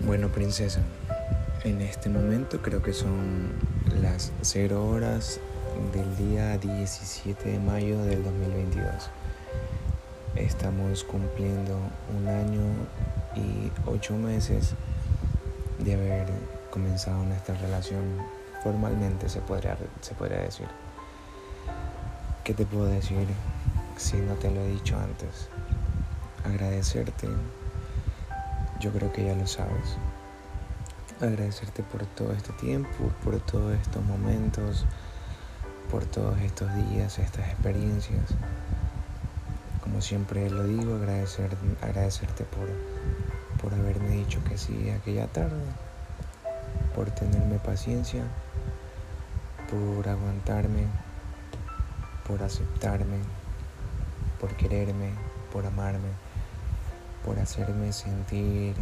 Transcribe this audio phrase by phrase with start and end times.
[0.00, 0.80] Bueno, princesa,
[1.64, 3.52] en este momento creo que son
[4.00, 5.40] las 0 horas
[5.92, 8.86] del día 17 de mayo del 2022.
[10.36, 11.76] Estamos cumpliendo
[12.16, 12.62] un año
[13.34, 14.74] y ocho meses
[15.80, 16.26] de haber
[16.70, 18.02] comenzado nuestra relación
[18.62, 20.68] formalmente, se podría, se podría decir.
[22.44, 23.26] ¿Qué te puedo decir
[23.96, 25.48] si no te lo he dicho antes?
[26.44, 27.26] Agradecerte
[28.80, 29.96] yo creo que ya lo sabes.
[31.20, 34.84] Agradecerte por todo este tiempo, por todos estos momentos,
[35.90, 38.22] por todos estos días, estas experiencias.
[39.82, 42.68] Como siempre lo digo, agradecer, agradecerte por,
[43.60, 45.64] por haberme dicho que sí aquella tarde,
[46.94, 48.22] por tenerme paciencia,
[49.68, 50.86] por aguantarme,
[52.26, 53.18] por aceptarme,
[54.40, 55.10] por quererme,
[55.52, 56.27] por amarme
[57.24, 58.74] por hacerme sentir,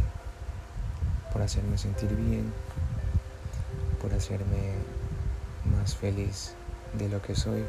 [1.31, 2.53] por hacerme sentir bien,
[4.01, 4.73] por hacerme
[5.65, 6.53] más feliz
[6.93, 7.63] de lo que soy.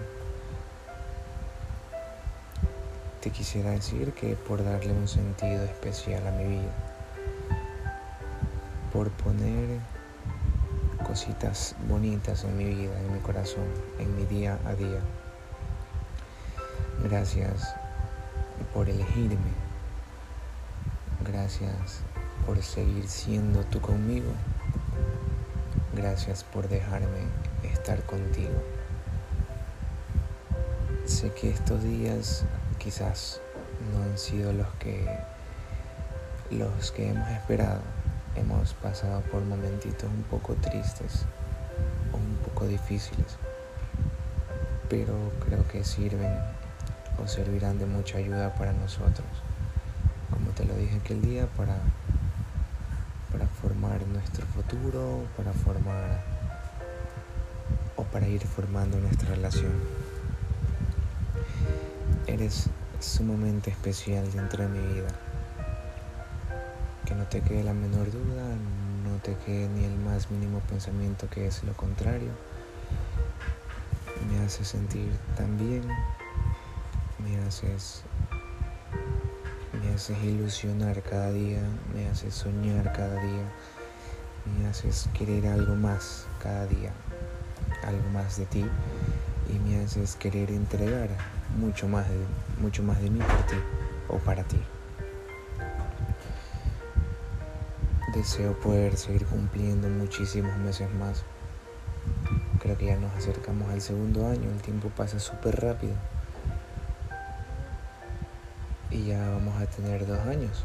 [3.20, 6.72] Te quisiera decir que por darle un sentido especial a mi vida,
[8.92, 9.80] por poner
[11.06, 13.66] cositas bonitas en mi vida, en mi corazón,
[13.98, 15.00] en mi día a día.
[17.02, 17.74] Gracias
[18.72, 19.67] por elegirme
[21.30, 22.00] Gracias
[22.46, 24.30] por seguir siendo tú conmigo.
[25.94, 27.20] Gracias por dejarme
[27.64, 28.62] estar contigo.
[31.04, 32.44] Sé que estos días
[32.78, 33.42] quizás
[33.92, 35.06] no han sido los que
[36.50, 37.82] los que hemos esperado.
[38.34, 41.26] Hemos pasado por momentitos un poco tristes
[42.12, 43.36] o un poco difíciles,
[44.88, 45.12] pero
[45.44, 46.38] creo que sirven
[47.22, 49.26] o servirán de mucha ayuda para nosotros
[50.59, 51.77] te lo dije aquel día, para,
[53.31, 56.20] para formar nuestro futuro, para formar
[57.95, 59.70] o para ir formando nuestra relación.
[62.27, 62.68] Eres
[62.98, 65.11] sumamente especial dentro de mi vida.
[67.05, 68.42] Que no te quede la menor duda,
[69.05, 72.33] no te quede ni el más mínimo pensamiento que es lo contrario.
[74.29, 75.86] Me haces sentir tan bien,
[77.23, 78.02] me haces
[79.83, 81.61] me haces ilusionar cada día,
[81.94, 83.44] me haces soñar cada día,
[84.58, 86.92] me haces querer algo más cada día,
[87.84, 88.64] algo más de ti
[89.48, 91.08] y me haces querer entregar
[91.58, 92.17] mucho más de,
[92.61, 93.56] mucho más de mí por ti
[94.08, 94.61] o para ti.
[98.14, 101.24] Deseo poder seguir cumpliendo muchísimos meses más.
[102.61, 105.94] Creo que ya nos acercamos al segundo año, el tiempo pasa súper rápido
[109.08, 110.64] ya vamos a tener dos años.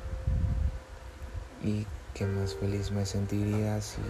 [1.64, 4.02] Y qué más feliz me sentiría si,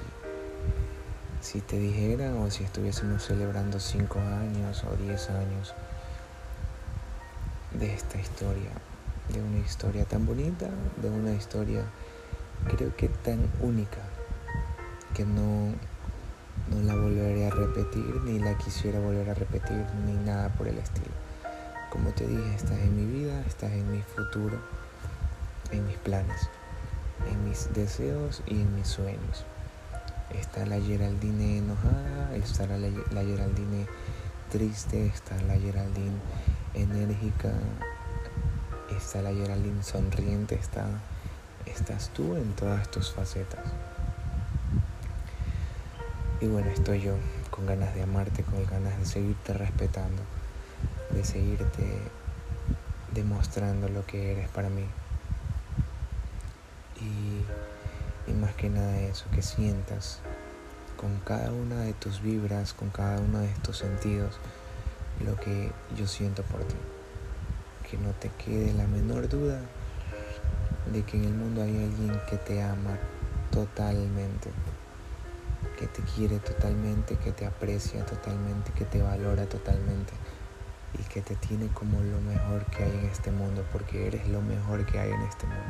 [1.41, 5.75] si te dijera o si estuviésemos celebrando cinco años o diez años
[7.79, 8.71] de esta historia,
[9.31, 10.67] de una historia tan bonita,
[11.01, 11.83] de una historia
[12.75, 14.01] creo que tan única
[15.13, 15.73] que no,
[16.71, 20.79] no la volveré a repetir ni la quisiera volver a repetir ni nada por el
[20.79, 21.32] estilo.
[21.93, 24.57] Como te dije, estás en mi vida, estás en mi futuro,
[25.69, 26.49] en mis planes,
[27.31, 29.45] en mis deseos y en mis sueños.
[30.31, 33.85] Está la Geraldine enojada, está la, Geraldine
[34.49, 36.17] triste, está la Geraldine
[36.73, 37.53] enérgica,
[38.97, 40.87] está la Geraldine sonriente, está,
[41.67, 43.67] estás tú en todas tus facetas.
[46.41, 47.13] Y bueno, estoy yo
[47.51, 50.23] con ganas de amarte, con ganas de seguirte respetando
[51.13, 51.99] de seguirte
[53.13, 54.85] demostrando lo que eres para mí.
[56.99, 60.19] Y, más que nada eso, que sientas
[60.97, 64.39] con cada una de tus vibras, con cada uno de estos sentidos,
[65.23, 66.75] lo que yo siento por ti.
[67.89, 69.59] Que no te quede la menor duda
[70.91, 72.97] de que en el mundo hay alguien que te ama
[73.51, 74.49] totalmente,
[75.77, 80.13] que te quiere totalmente, que te aprecia totalmente, que te valora totalmente
[80.99, 84.41] y que te tiene como lo mejor que hay en este mundo, porque eres lo
[84.41, 85.63] mejor que hay en este mundo.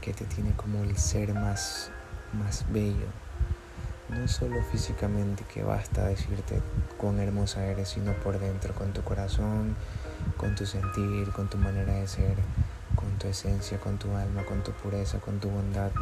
[0.00, 1.90] Que te tiene como el ser más,
[2.32, 3.06] más bello.
[4.08, 6.60] No solo físicamente, que basta decirte
[6.98, 9.76] cuán hermosa eres, sino por dentro, con tu corazón,
[10.36, 12.36] con tu sentir, con tu manera de ser,
[12.96, 15.92] con tu esencia, con tu alma, con tu pureza, con tu bondad,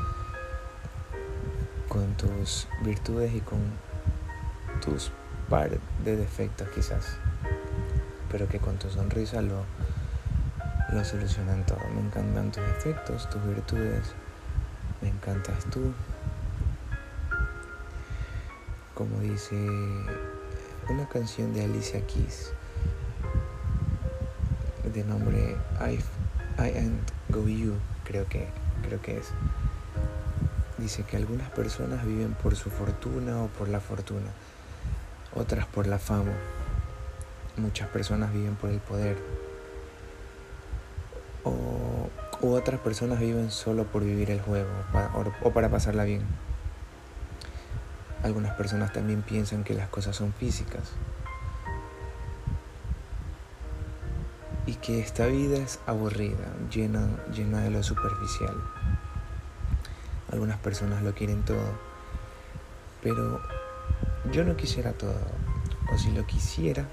[1.88, 3.60] con tus virtudes y con
[4.80, 5.12] tus
[5.48, 5.70] par
[6.04, 7.18] de defectos quizás
[8.30, 9.64] pero que con tu sonrisa lo,
[10.92, 11.80] lo solucionan todo.
[11.94, 14.12] Me encantan tus efectos, tus virtudes,
[15.00, 15.92] me encantas tú.
[18.94, 19.56] Como dice
[20.88, 22.52] una canción de Alicia Keys
[24.92, 25.98] de nombre I,
[26.58, 27.74] I and Go You,
[28.04, 28.48] creo que,
[28.82, 29.28] creo que es.
[30.78, 34.30] Dice que algunas personas viven por su fortuna o por la fortuna,
[35.34, 36.32] otras por la fama.
[37.56, 39.18] Muchas personas viven por el poder.
[41.44, 42.08] O,
[42.42, 44.70] otras personas viven solo por vivir el juego
[45.42, 46.22] o para pasarla bien.
[48.22, 50.92] Algunas personas también piensan que las cosas son físicas
[54.66, 58.54] y que esta vida es aburrida, llena, llena de lo superficial.
[60.30, 61.64] Algunas personas lo quieren todo,
[63.02, 63.40] pero
[64.30, 65.18] yo no quisiera todo,
[65.92, 66.86] o si lo quisiera,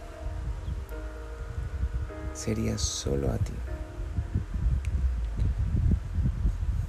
[2.37, 3.53] sería solo a ti.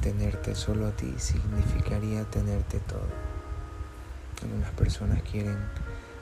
[0.03, 3.09] Tenerte solo a ti significaría tenerte todo.
[4.43, 5.57] Algunas personas quieren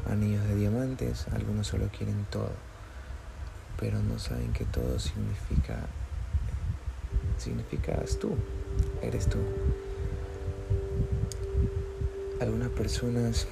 [0.08, 2.52] anillos de diamantes, algunos solo quieren todo,
[3.81, 5.81] pero no saben que todo significa,
[7.37, 8.37] significas tú,
[9.02, 9.38] eres tú.
[12.40, 13.49] Algunas personas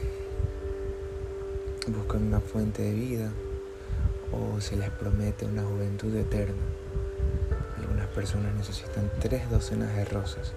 [1.89, 3.33] buscan una fuente de vida
[4.35, 6.63] o se les promete una juventud eterna.
[7.79, 10.53] Algunas personas necesitan tres docenas de rosas,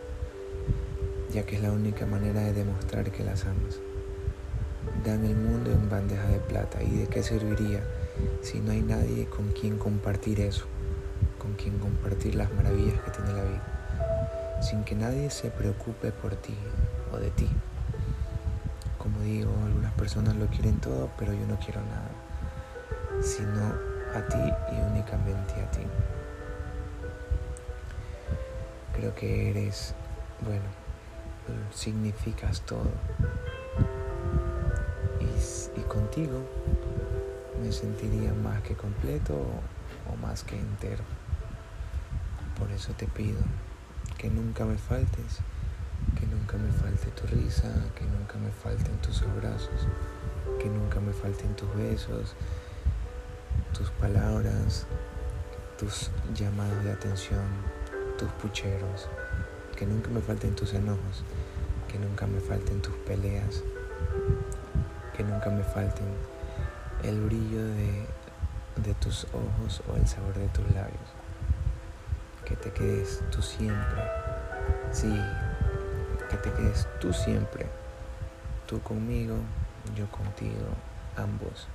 [1.32, 3.80] ya que es la única manera de demostrar que las amas
[5.04, 6.82] dan el mundo en bandeja de plata.
[6.84, 7.84] ¿Y de qué serviría
[8.42, 10.66] si no hay nadie con quien compartir eso?
[11.38, 14.60] Con quien compartir las maravillas que tiene la vida.
[14.62, 16.56] Sin que nadie se preocupe por ti
[17.14, 17.50] o de ti.
[18.98, 22.27] Como digo, algunas personas lo quieren todo, pero yo no quiero nada.
[23.22, 23.74] Sino
[24.14, 24.38] a ti
[24.72, 25.82] y únicamente a ti.
[28.94, 29.94] Creo que eres,
[30.42, 30.66] bueno,
[31.74, 32.92] significas todo
[35.76, 36.42] y contigo
[37.62, 41.04] me sentiría más que completo o más que entero.
[42.58, 43.40] Por eso te pido
[44.18, 45.40] que nunca me faltes,
[46.20, 49.88] que nunca me falte tu risa, que nunca me falten tus abrazos,
[50.60, 52.36] que nunca me falten tus besos,
[53.78, 54.88] tus palabras,
[55.78, 57.46] tus llamados de atención,
[58.18, 59.08] tus pucheros,
[59.76, 61.24] que nunca me falten tus enojos,
[61.88, 63.64] que nunca me falten tus peleas,
[65.16, 66.08] que nunca me falten
[67.04, 68.08] el brillo de,
[68.78, 71.10] de tus ojos o el sabor de tus labios.
[72.46, 74.02] Que te quedes tú siempre.
[74.92, 75.22] Sí,
[76.32, 77.68] que te quedes tú siempre.
[78.66, 79.36] Tú conmigo,
[79.96, 80.66] yo contigo,
[81.16, 81.68] ambos.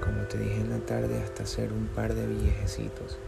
[0.00, 3.18] Como te dije en la tarde, hasta ser un par de viejecitos.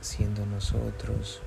[0.00, 1.42] Siendo nosotros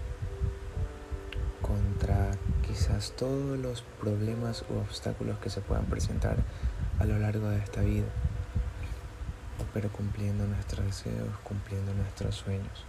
[1.62, 2.32] contra
[2.68, 6.38] quizás todos los problemas u obstáculos que se puedan presentar
[7.00, 8.08] a lo largo de esta vida,
[9.74, 12.86] pero cumpliendo nuestros deseos, cumpliendo nuestros sueños.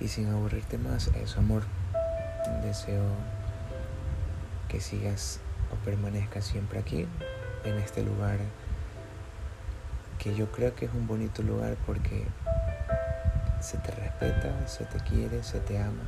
[0.00, 1.62] Y sin aburrirte más, eso amor,
[2.62, 3.04] deseo
[4.74, 5.38] que sigas
[5.72, 7.06] o permanezcas siempre aquí,
[7.62, 8.38] en este lugar,
[10.18, 12.24] que yo creo que es un bonito lugar porque
[13.60, 16.02] se te respeta, se te quiere, se te ama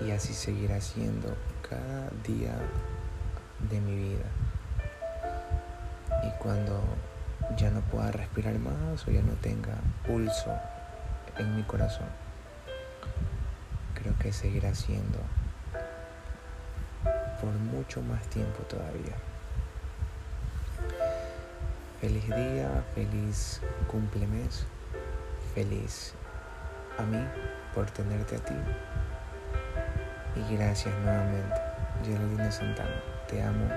[0.00, 1.36] y así seguirá siendo
[1.68, 2.56] cada día
[3.68, 4.24] de mi vida.
[6.22, 6.82] Y cuando
[7.58, 9.74] ya no pueda respirar más o ya no tenga
[10.06, 10.56] pulso
[11.36, 12.08] en mi corazón,
[13.94, 15.18] creo que seguirá siendo
[17.40, 19.16] por mucho más tiempo todavía.
[22.00, 24.66] Feliz día, feliz cumplemes,
[25.54, 26.14] feliz
[26.98, 27.22] a mí
[27.74, 28.54] por tenerte a ti
[30.36, 31.60] y gracias nuevamente,
[32.04, 33.02] Geraldine Santana.
[33.26, 33.68] Te amo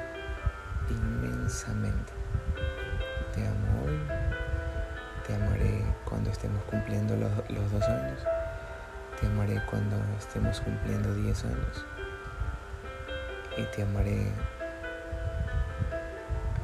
[0.90, 2.12] inmensamente.
[3.34, 4.00] Te amo hoy.
[5.26, 8.20] Te amaré cuando estemos cumpliendo los, los dos años.
[9.20, 11.86] Te amaré cuando estemos cumpliendo diez años.
[13.60, 14.26] Y te amaré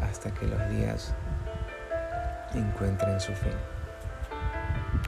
[0.01, 1.13] hasta que los días
[2.53, 3.75] encuentren su fin.